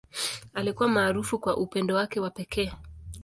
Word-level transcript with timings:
Alikuwa 0.53 0.89
maarufu 0.89 1.39
kwa 1.39 1.57
upendo 1.57 1.95
wake 1.95 2.19
wa 2.19 2.29
pekee. 2.29 2.71